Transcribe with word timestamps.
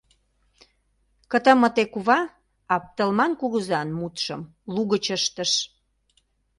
Кытымыте 1.31 1.83
кува 1.93 2.19
Аптылман 2.75 3.31
кугызан 3.39 3.87
мутшым 3.99 4.41
лугыч 4.73 5.05
ыштыш. 5.17 5.51